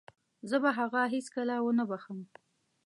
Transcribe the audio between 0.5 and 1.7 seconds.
به هغه هيڅکله